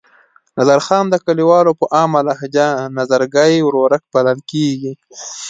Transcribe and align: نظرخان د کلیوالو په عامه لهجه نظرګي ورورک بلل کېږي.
نظرخان 0.57 1.03
د 1.09 1.15
کلیوالو 1.25 1.71
په 1.79 1.85
عامه 1.95 2.21
لهجه 2.27 2.67
نظرګي 2.97 3.53
ورورک 3.67 4.03
بلل 4.13 4.39
کېږي. 4.51 4.93